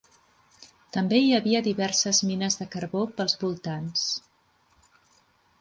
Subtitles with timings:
[0.97, 4.11] També hi havia diverses mines de carbó pels voltants.